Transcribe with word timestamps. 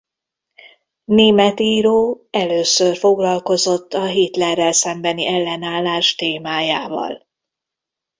Német 1.05 1.59
író 1.59 2.27
először 2.31 2.97
foglalkozott 2.97 3.93
a 3.93 4.05
Hitlerrel 4.05 4.71
szembeni 4.71 5.25
ellenállás 5.27 6.15
témájával. 6.15 7.25